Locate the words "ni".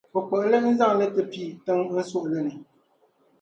2.47-2.53